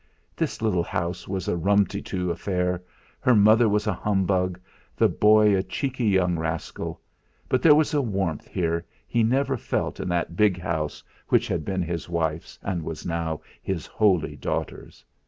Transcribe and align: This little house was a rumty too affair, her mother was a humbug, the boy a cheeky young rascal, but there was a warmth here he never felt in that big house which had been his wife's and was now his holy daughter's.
This 0.35 0.63
little 0.63 0.81
house 0.81 1.27
was 1.27 1.47
a 1.47 1.55
rumty 1.55 2.01
too 2.03 2.31
affair, 2.31 2.81
her 3.19 3.35
mother 3.35 3.69
was 3.69 3.85
a 3.85 3.93
humbug, 3.93 4.59
the 4.95 5.07
boy 5.07 5.55
a 5.55 5.61
cheeky 5.61 6.07
young 6.07 6.39
rascal, 6.39 6.99
but 7.47 7.61
there 7.61 7.75
was 7.75 7.93
a 7.93 8.01
warmth 8.01 8.47
here 8.47 8.83
he 9.05 9.21
never 9.21 9.57
felt 9.57 9.99
in 9.99 10.09
that 10.09 10.35
big 10.35 10.59
house 10.59 11.03
which 11.27 11.47
had 11.47 11.63
been 11.63 11.83
his 11.83 12.09
wife's 12.09 12.57
and 12.63 12.81
was 12.81 13.05
now 13.05 13.41
his 13.61 13.85
holy 13.85 14.35
daughter's. 14.35 15.05